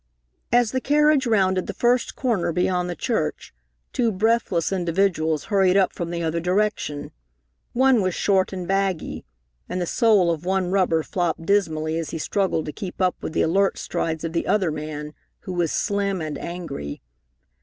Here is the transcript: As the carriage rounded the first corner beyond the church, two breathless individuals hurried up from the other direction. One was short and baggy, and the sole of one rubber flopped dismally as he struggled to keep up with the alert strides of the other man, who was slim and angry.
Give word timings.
As 0.51 0.71
the 0.71 0.81
carriage 0.81 1.27
rounded 1.27 1.67
the 1.67 1.75
first 1.75 2.15
corner 2.15 2.51
beyond 2.51 2.89
the 2.89 2.95
church, 2.95 3.53
two 3.93 4.11
breathless 4.11 4.71
individuals 4.71 5.43
hurried 5.43 5.77
up 5.77 5.93
from 5.93 6.09
the 6.09 6.23
other 6.23 6.39
direction. 6.39 7.11
One 7.73 8.01
was 8.01 8.15
short 8.15 8.51
and 8.51 8.67
baggy, 8.67 9.25
and 9.69 9.79
the 9.79 9.85
sole 9.85 10.31
of 10.31 10.43
one 10.43 10.71
rubber 10.71 11.03
flopped 11.03 11.45
dismally 11.45 11.99
as 11.99 12.09
he 12.09 12.17
struggled 12.17 12.65
to 12.65 12.71
keep 12.71 12.99
up 12.99 13.15
with 13.21 13.33
the 13.33 13.43
alert 13.43 13.77
strides 13.77 14.23
of 14.23 14.33
the 14.33 14.47
other 14.47 14.71
man, 14.71 15.13
who 15.41 15.53
was 15.53 15.71
slim 15.71 16.19
and 16.19 16.35
angry. 16.35 17.03